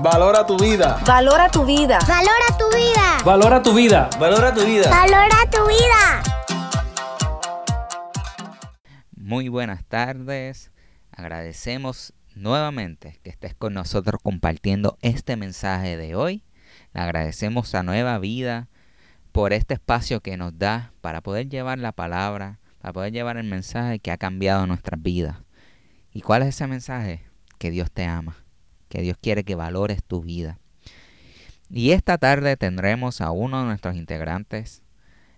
[0.00, 0.98] Valora tu vida.
[1.06, 1.98] Valora tu vida.
[2.06, 3.18] Valora tu vida.
[3.24, 4.10] Valora tu vida.
[4.18, 4.90] Valora tu vida.
[4.90, 6.22] Valora tu vida.
[9.16, 10.72] Muy buenas tardes.
[11.12, 16.44] Agradecemos nuevamente que estés con nosotros compartiendo este mensaje de hoy.
[16.92, 18.68] Le agradecemos a Nueva Vida
[19.30, 23.46] por este espacio que nos da para poder llevar la palabra, para poder llevar el
[23.46, 25.36] mensaje que ha cambiado nuestras vidas.
[26.12, 27.24] ¿Y cuál es ese mensaje?
[27.58, 28.43] Que Dios te ama
[28.94, 30.60] que Dios quiere que valores tu vida.
[31.68, 34.84] Y esta tarde tendremos a uno de nuestros integrantes.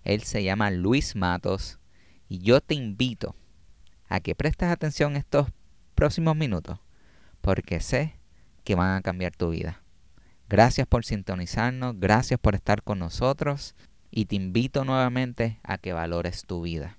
[0.04, 1.78] Él se llama Luis Matos
[2.28, 3.34] y yo te invito
[4.08, 5.48] a que prestes atención estos
[5.94, 6.80] próximos minutos
[7.40, 8.18] porque sé
[8.62, 9.82] que van a cambiar tu vida.
[10.50, 13.74] Gracias por sintonizarnos, gracias por estar con nosotros
[14.10, 16.98] y te invito nuevamente a que valores tu vida.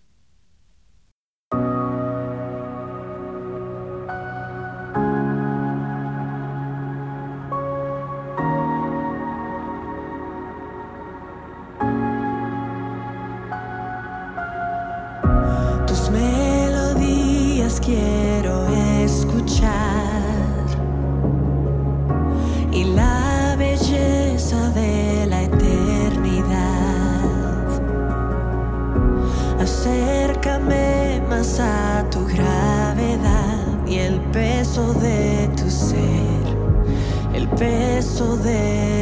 [38.28, 38.97] Peso de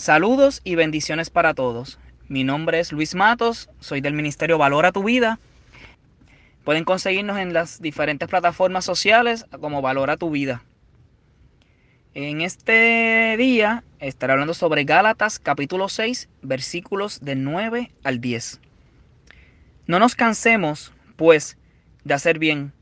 [0.00, 1.98] Saludos y bendiciones para todos.
[2.26, 5.38] Mi nombre es Luis Matos, soy del Ministerio Valora tu Vida.
[6.64, 10.62] Pueden conseguirnos en las diferentes plataformas sociales como Valora tu Vida.
[12.14, 18.58] En este día estaré hablando sobre Gálatas capítulo 6 versículos del 9 al 10.
[19.86, 21.58] No nos cansemos, pues,
[22.04, 22.72] de hacer bien,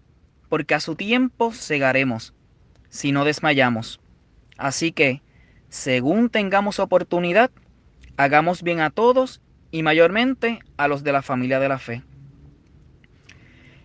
[0.48, 2.32] porque a su tiempo segaremos,
[2.90, 3.98] si no desmayamos.
[4.56, 5.20] Así que,
[5.68, 7.50] según tengamos oportunidad,
[8.16, 12.02] hagamos bien a todos y mayormente a los de la familia de la fe.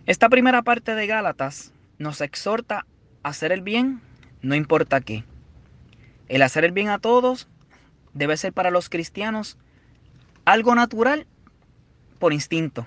[0.06, 2.86] Esta primera parte de Gálatas nos exhorta
[3.22, 4.00] a hacer el bien,
[4.42, 5.24] no importa qué.
[6.28, 7.48] El hacer el bien a todos
[8.12, 9.58] debe ser para los cristianos
[10.44, 11.26] algo natural
[12.18, 12.86] por instinto.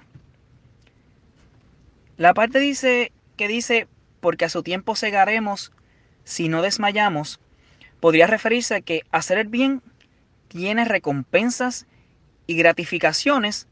[2.18, 3.88] La parte dice que dice,
[4.22, 5.72] porque a su tiempo cegaremos
[6.24, 7.40] si no desmayamos,
[8.00, 9.82] podría referirse a que hacer el bien
[10.48, 11.88] tiene recompensas
[12.46, 13.68] y gratificaciones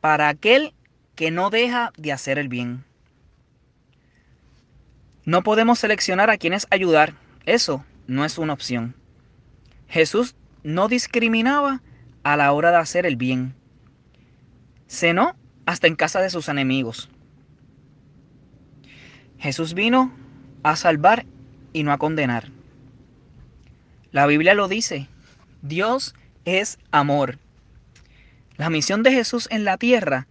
[0.00, 0.74] para aquel
[1.14, 2.84] que no deja de hacer el bien.
[5.24, 7.14] No podemos seleccionar a quienes ayudar,
[7.46, 8.96] eso no es una opción.
[9.88, 11.82] Jesús no discriminaba
[12.22, 13.54] a la hora de hacer el bien.
[14.88, 15.36] Cenó
[15.66, 17.08] hasta en casa de sus enemigos.
[19.38, 20.12] Jesús vino
[20.62, 21.26] a salvar
[21.72, 22.51] y no a condenar.
[24.12, 25.08] La Biblia lo dice,
[25.62, 26.14] Dios
[26.44, 27.38] es amor.
[28.58, 30.26] La misión de Jesús en la tierra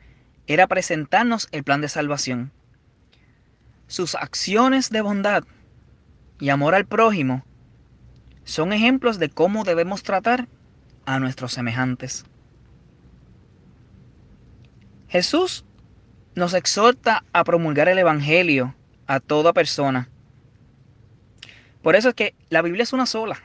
[0.46, 2.52] era presentarnos el plan de salvación.
[3.88, 5.44] Sus acciones de bondad
[6.40, 7.44] y amor al prójimo
[8.44, 10.48] son ejemplos de cómo debemos tratar
[11.06, 12.26] a nuestros semejantes.
[15.08, 15.66] Jesús
[16.36, 18.76] nos exhorta a promulgar el Evangelio
[19.08, 20.08] a toda persona.
[21.82, 23.42] Por eso es que la Biblia es una sola.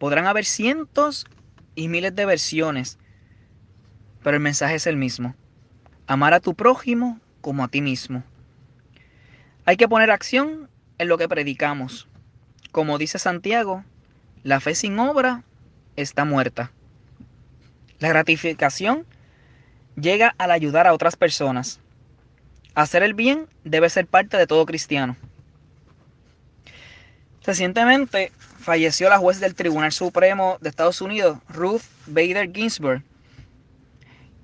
[0.00, 1.26] Podrán haber cientos
[1.74, 2.98] y miles de versiones,
[4.22, 5.34] pero el mensaje es el mismo.
[6.06, 8.24] Amar a tu prójimo como a ti mismo.
[9.66, 12.08] Hay que poner acción en lo que predicamos.
[12.72, 13.84] Como dice Santiago,
[14.42, 15.44] la fe sin obra
[15.96, 16.72] está muerta.
[17.98, 19.04] La gratificación
[20.00, 21.78] llega al ayudar a otras personas.
[22.74, 25.18] Hacer el bien debe ser parte de todo cristiano.
[27.44, 33.02] Recientemente falleció la juez del Tribunal Supremo de Estados Unidos, Ruth Bader Ginsburg.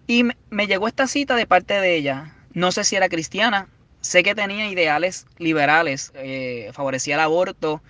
[0.06, 2.34] Y me llegó esta cita de parte de ella.
[2.52, 3.68] No sé si era cristiana,
[4.00, 7.82] sé que tenía ideales liberales, eh, favorecía el aborto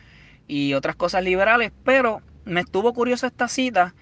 [0.49, 3.95] y otras cosas liberales, pero me estuvo curiosa esta cita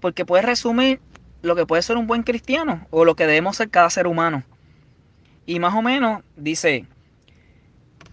[0.00, 1.00] porque puede resumir
[1.42, 4.44] lo que puede ser un buen cristiano o lo que debemos ser cada ser humano.
[5.46, 6.86] Y más o menos dice,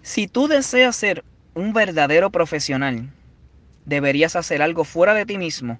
[0.01, 1.23] si tú deseas ser
[1.55, 3.11] un verdadero profesional,
[3.85, 5.79] deberías hacer algo fuera de ti mismo,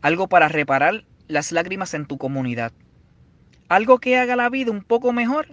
[0.00, 2.72] algo para reparar las lágrimas en tu comunidad,
[3.68, 5.48] algo que haga la vida un poco mejor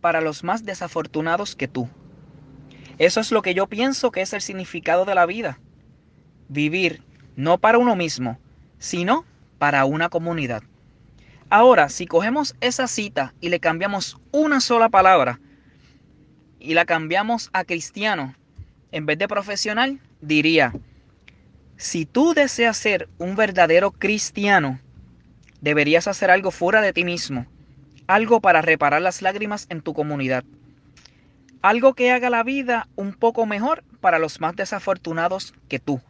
[0.00, 1.88] para los más desafortunados que tú.
[2.98, 5.58] Eso es lo que yo pienso que es el significado de la vida.
[6.48, 7.02] Vivir
[7.34, 8.38] no para uno mismo,
[8.78, 9.24] sino
[9.58, 10.62] para una comunidad.
[11.50, 15.40] Ahora, si cogemos esa cita y le cambiamos una sola palabra
[16.60, 18.34] y la cambiamos a cristiano,
[18.92, 20.72] en vez de profesional, diría,
[21.76, 24.78] si tú deseas ser un verdadero cristiano,
[25.60, 27.46] deberías hacer algo fuera de ti mismo,
[28.06, 30.44] algo para reparar las lágrimas en tu comunidad,
[31.62, 36.00] algo que haga la vida un poco mejor para los más desafortunados que tú.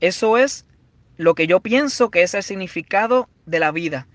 [0.00, 0.66] Eso es
[1.16, 4.06] lo que yo pienso que es el significado de la vida.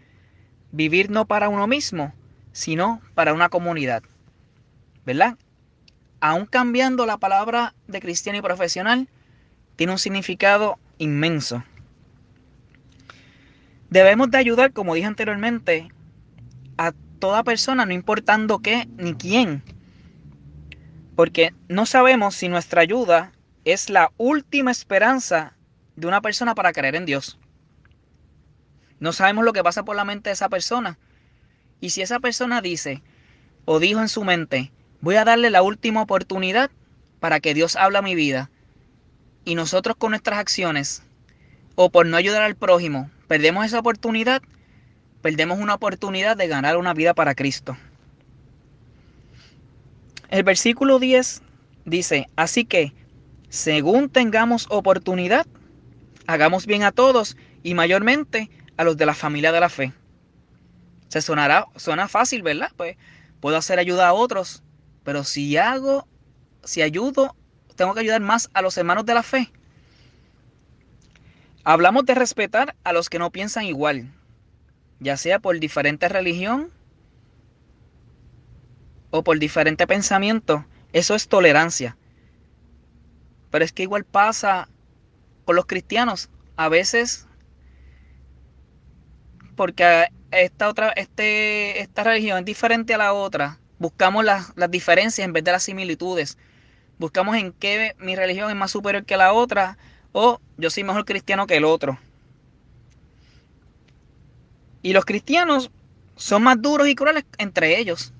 [0.72, 2.14] Vivir no para uno mismo,
[2.52, 4.04] sino para una comunidad.
[5.06, 5.38] ¿Verdad?
[6.22, 9.10] Aún cambiando la palabra de cristiano y profesional,
[9.76, 11.64] tiene un significado inmenso.
[13.90, 15.92] Debemos de ayudar, como dije anteriormente,
[16.78, 19.64] a toda persona, no importando qué ni quién.
[21.16, 23.34] Porque no sabemos si nuestra ayuda
[23.66, 25.58] es la última esperanza
[25.96, 27.38] de una persona para creer en Dios.
[29.00, 30.98] No sabemos lo que pasa por la mente de esa persona.
[31.80, 33.02] Y si esa persona dice
[33.66, 36.72] o dijo en su mente, Voy a darle la última oportunidad
[37.20, 38.50] para que Dios hable a mi vida.
[39.46, 41.04] Y nosotros con nuestras acciones
[41.76, 44.42] o por no ayudar al prójimo perdemos esa oportunidad,
[45.22, 47.78] perdemos una oportunidad de ganar una vida para Cristo.
[50.30, 51.42] El versículo 10
[51.86, 52.94] dice, así que,
[53.50, 55.48] según tengamos oportunidad,
[56.28, 59.94] hagamos bien a todos y mayormente a los de la familia de la fe.
[61.08, 62.72] Se sonará, suena fácil, ¿verdad?
[62.76, 62.98] Pues
[63.40, 64.62] puedo hacer ayuda a otros,
[65.04, 66.08] pero si hago,
[66.64, 67.36] si ayudo,
[67.76, 69.52] tengo que ayudar más a los hermanos de la fe.
[71.64, 74.12] Hablamos de respetar a los que no piensan igual,
[75.00, 76.72] ya sea por diferente religión
[79.12, 80.66] o por diferente pensamiento.
[80.94, 81.98] Eso es tolerancia.
[83.52, 84.70] Pero es que igual pasa
[85.46, 86.30] con los cristianos.
[86.56, 87.28] A veces,
[89.56, 95.26] porque esta otra, este, esta religión es diferente a la otra, buscamos las, las diferencias
[95.26, 96.38] en vez de las similitudes.
[97.00, 99.80] Buscamos en qué mi religión es más superior que la otra
[100.12, 101.98] o yo soy mejor cristiano que el otro.
[104.84, 105.72] Y los cristianos
[106.16, 108.14] son más duros y crueles entre ellos.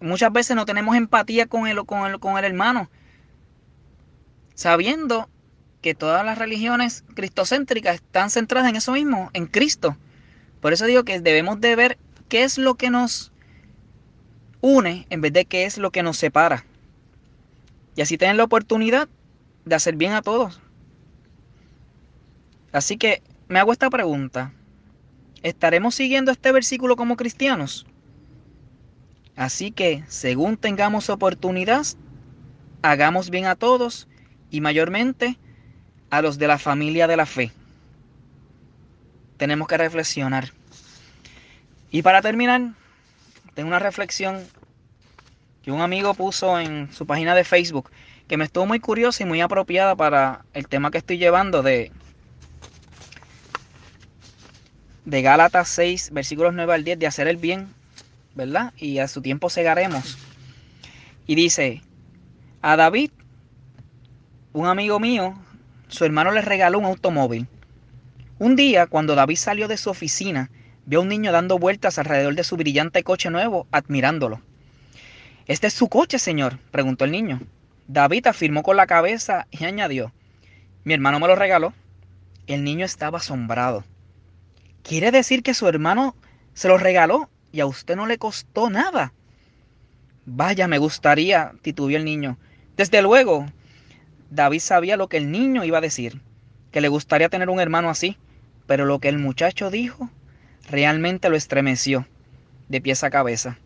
[0.00, 2.88] Muchas veces no tenemos empatía con el, con el, con el hermano,
[4.54, 5.28] sabiendo
[5.82, 9.96] que todas las religiones cristocéntricas están centradas en eso mismo, en Cristo.
[10.60, 11.98] Por eso digo que debemos de ver
[12.28, 13.32] qué es lo que nos
[14.60, 16.64] une en vez de qué es lo que nos separa.
[17.96, 19.08] Y así tener la oportunidad
[19.64, 20.60] de hacer bien a todos.
[22.72, 24.52] Así que me hago esta pregunta.
[25.42, 27.86] ¿Estaremos siguiendo este versículo como cristianos?
[29.36, 31.86] Así que, según tengamos oportunidad,
[32.82, 34.08] hagamos bien a todos
[34.50, 35.38] y mayormente
[36.10, 37.52] a los de la familia de la fe.
[39.36, 40.52] Tenemos que reflexionar.
[41.90, 42.72] Y para terminar,
[43.58, 44.46] tengo una reflexión
[45.64, 47.90] que un amigo puso en su página de Facebook
[48.28, 51.90] que me estuvo muy curiosa y muy apropiada para el tema que estoy llevando de,
[55.04, 57.74] de Gálatas 6, versículos 9 al 10, de hacer el bien,
[58.36, 58.72] ¿verdad?
[58.76, 60.18] Y a su tiempo cegaremos.
[61.26, 61.82] Y dice,
[62.62, 63.10] a David,
[64.52, 65.34] un amigo mío,
[65.88, 67.48] su hermano le regaló un automóvil.
[68.38, 70.48] Un día, cuando David salió de su oficina,
[70.88, 74.40] vio a un niño dando vueltas alrededor de su brillante coche nuevo, admirándolo.
[75.46, 76.58] ¿Este es su coche, señor?
[76.70, 77.42] preguntó el niño.
[77.88, 80.12] David afirmó con la cabeza y añadió,
[80.84, 81.74] mi hermano me lo regaló.
[82.46, 83.84] El niño estaba asombrado.
[84.82, 86.16] ¿Quiere decir que su hermano
[86.54, 89.12] se lo regaló y a usted no le costó nada?
[90.24, 92.38] Vaya, me gustaría, titubeó el niño.
[92.78, 93.44] Desde luego,
[94.30, 96.22] David sabía lo que el niño iba a decir,
[96.72, 98.16] que le gustaría tener un hermano así,
[98.66, 100.08] pero lo que el muchacho dijo
[100.70, 102.06] realmente lo estremeció,
[102.68, 103.58] de pies a cabeza.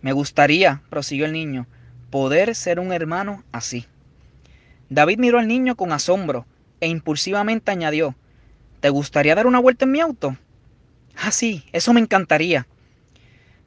[0.00, 1.66] Me gustaría, prosiguió el niño,
[2.10, 3.86] poder ser un hermano así.
[4.88, 6.46] David miró al niño con asombro
[6.80, 8.16] e impulsivamente añadió,
[8.80, 10.36] ¿Te gustaría dar una vuelta en mi auto?
[11.16, 12.66] Ah, sí, eso me encantaría.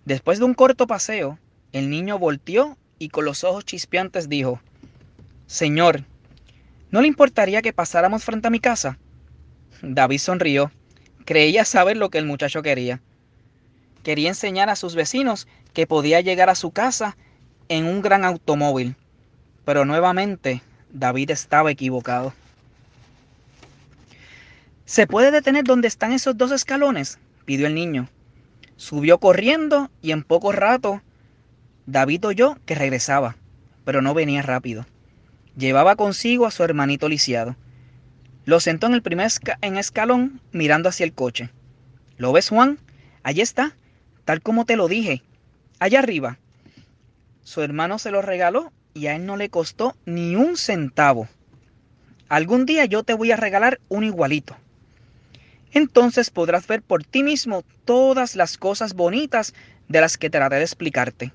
[0.03, 1.39] Después de un corto paseo,
[1.72, 4.60] el niño volteó y con los ojos chispeantes dijo,
[5.48, 6.03] Señor,
[6.91, 9.00] ¿no le importaría que pasáramos frente a mi casa?
[9.81, 10.69] David sonrió.
[11.25, 13.01] Creía saber lo que el muchacho quería.
[14.03, 17.17] Quería enseñar a sus vecinos que podía llegar a su casa
[17.67, 18.96] en un gran automóvil.
[19.65, 22.34] Pero nuevamente David estaba equivocado.
[24.86, 27.17] ¿Se puede detener donde están esos dos escalones?
[27.46, 28.08] pidió el niño.
[28.77, 31.01] Subió corriendo y en poco rato
[31.88, 33.36] David oyó que regresaba,
[33.84, 34.86] pero no venía rápido.
[35.58, 37.55] Llevaba consigo a su hermanito lisiado.
[38.46, 39.28] Lo sentó en el primer
[39.62, 41.50] escalón mirando hacia el coche.
[42.18, 42.78] ¿Lo ves, Juan?
[43.24, 43.75] Allí está,
[44.24, 45.24] tal como te lo dije.
[45.80, 46.38] Allá arriba.
[47.44, 51.28] Su hermano se lo regaló y a él no le costó ni un centavo.
[52.30, 54.56] Algún día yo te voy a regalar un igualito.
[55.72, 59.54] Entonces podrás ver por ti mismo todas las cosas bonitas
[59.88, 61.34] de las que traté de explicarte.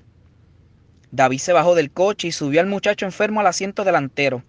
[1.11, 4.43] David se bajó del coche y subió al muchacho enfermo al asiento delantero.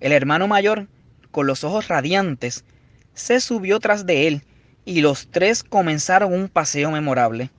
[0.00, 0.86] El hermano mayor,
[1.30, 2.64] con los ojos radiantes,
[3.14, 4.42] se subió tras de él
[4.84, 7.50] y los tres comenzaron un paseo memorable.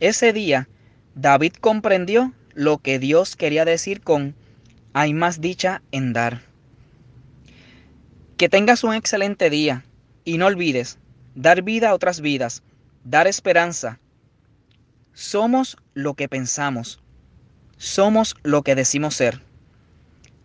[0.00, 0.68] Ese día,
[1.14, 4.34] David comprendió lo que Dios quería decir con
[4.92, 6.42] hay más dicha en dar.
[8.36, 9.84] Que tengas un excelente día
[10.24, 10.98] y no olvides
[11.34, 12.62] dar vida a otras vidas,
[13.04, 13.98] dar esperanza.
[15.14, 17.00] Somos lo que pensamos,
[17.76, 19.40] somos lo que decimos ser.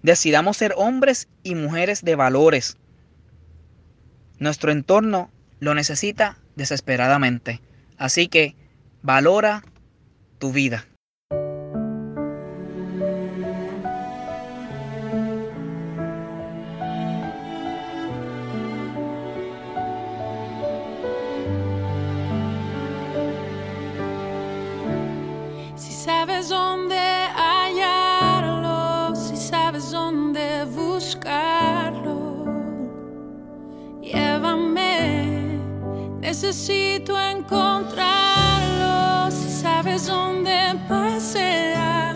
[0.08, 2.78] Decidamos ser hombres y mujeres de valores.
[4.40, 7.60] Nuestro entorno lo necesita desesperadamente.
[7.98, 8.56] Así que
[9.02, 9.66] valora
[10.40, 10.86] tu vida.
[36.40, 39.32] Necesito encontrarlo.
[39.32, 42.16] Si sabes dónde pasea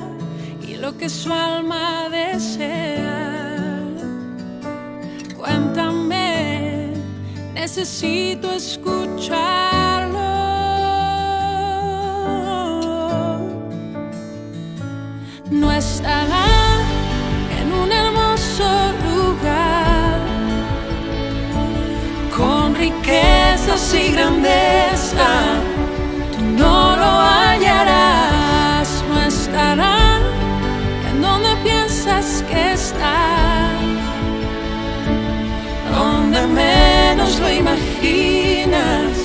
[0.62, 3.80] y lo que su alma desea,
[5.36, 6.94] cuéntame.
[7.56, 10.20] necesito escucharlo.
[15.50, 16.51] No estará
[23.82, 25.28] riquezas y grandeza.
[26.32, 30.20] Tú no lo hallarás, no estará
[31.10, 33.70] en donde piensas que está
[35.92, 39.18] donde menos lo imaginas,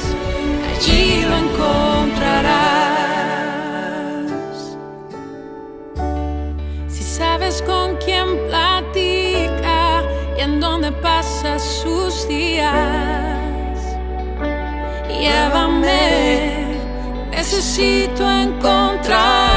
[0.68, 2.56] allí lo encontrarás.
[6.88, 10.02] Si sabes con quién platica
[10.36, 13.25] y en dónde pasa sus días,
[15.26, 16.78] llévame,
[17.30, 19.55] necesito encontrarlo.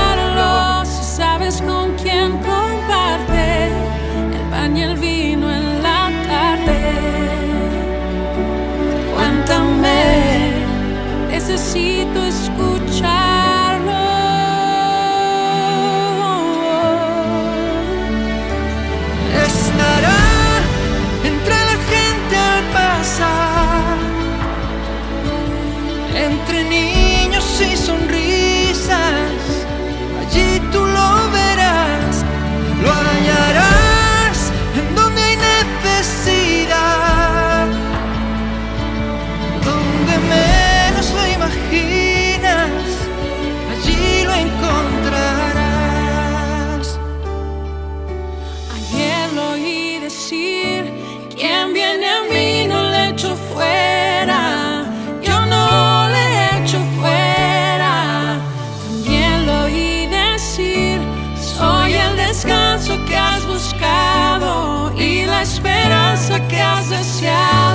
[66.39, 67.68] Esperanza que has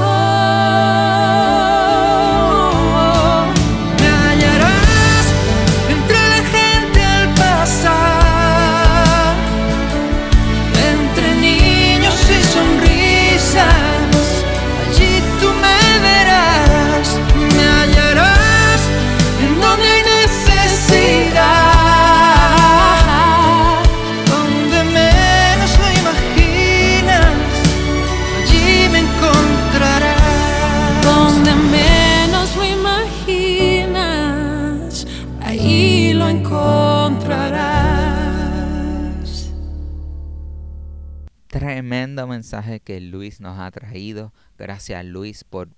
[42.83, 44.33] que Luis nos ha traído.
[44.59, 45.69] Gracias Luis por,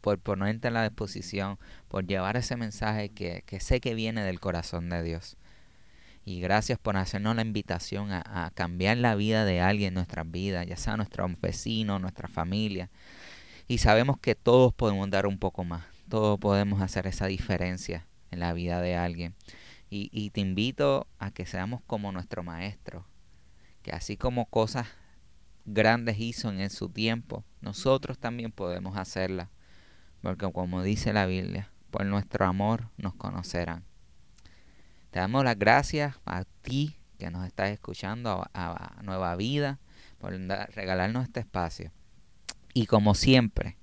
[0.00, 4.40] por ponerte a la disposición, por llevar ese mensaje que, que sé que viene del
[4.40, 5.36] corazón de Dios.
[6.24, 10.66] Y gracias por hacernos la invitación a, cambiar la vida de alguien en nuestras vidas,
[10.66, 12.90] ya sea nuestro vecino, nuestra familia.
[13.68, 18.40] Y sabemos que todos podemos dar un poco más, todos podemos hacer esa diferencia en
[18.40, 19.34] la vida de alguien.
[19.88, 23.06] Y, y te invito a que seamos como nuestro maestro,
[23.82, 24.88] que así como cosas
[25.64, 29.48] grandes hizo en su tiempo, nosotros también podemos hacerlas.
[30.22, 33.84] Porque como dice la Biblia, por nuestro amor nos conocerán.
[35.10, 39.78] Te damos las gracias a ti que nos estás escuchando, a, a Nueva Vida,
[40.18, 41.92] por regalarnos este espacio.
[42.72, 43.76] Y como siempre,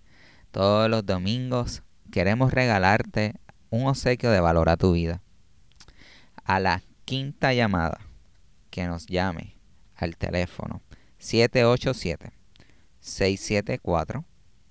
[0.52, 3.36] todos los domingos queremos regalarte
[3.70, 5.22] un obsequio de valor a tu vida.
[6.44, 8.00] A la quinta llamada
[8.70, 9.56] que nos llame
[9.96, 10.82] al teléfono
[11.20, 12.32] 787
[13.00, 14.26] 674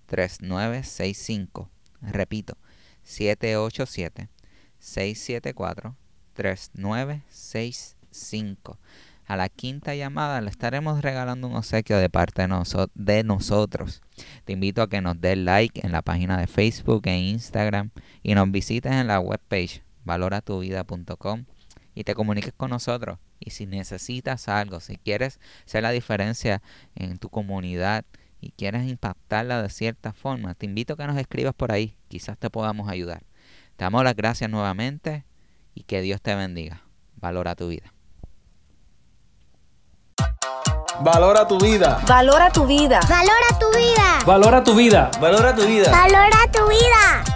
[0.07, 1.71] 3965.
[2.01, 2.57] Repito,
[3.03, 4.29] 787
[4.79, 5.97] 674
[6.35, 8.79] 3965.
[9.27, 12.47] A la quinta llamada le estaremos regalando un obsequio de parte
[12.95, 14.01] de nosotros.
[14.45, 17.91] Te invito a que nos des like en la página de Facebook e Instagram
[18.23, 21.47] y nos visites en la webpage valoratuvida.com
[21.97, 23.19] y te comuniques con nosotros.
[23.41, 26.63] Y si necesitas algo, si quieres ser la diferencia
[26.95, 28.05] en tu comunidad
[28.41, 31.97] y quieres impactarla de cierta forma, te invito a que nos escribas por ahí.
[32.09, 33.23] Quizás te podamos ayudar.
[33.77, 35.25] Te damos las gracias nuevamente
[35.75, 36.83] y que Dios te bendiga.
[37.17, 37.93] Valora tu vida.
[41.01, 41.99] Valora tu vida.
[42.07, 43.01] Valora tu vida.
[43.09, 44.23] Valora tu vida.
[44.27, 45.11] Valora tu vida.
[45.19, 45.91] Valora tu vida.
[45.91, 47.36] Valora tu vida.